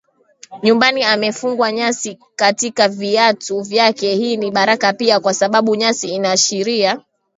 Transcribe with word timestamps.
nyumbani 0.63 1.03
amefungwa 1.03 1.71
nyasi 1.71 2.19
katika 2.35 2.87
viatu 2.89 3.59
vyake 3.61 4.15
Hii 4.15 4.37
ni 4.37 4.51
baraka 4.51 4.93
pia 4.93 5.19
kwa 5.19 5.33
sababu 5.33 5.75
nyasi 5.75 6.09
inaashiria 6.09 7.01